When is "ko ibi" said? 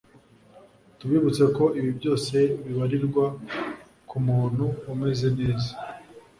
1.55-1.91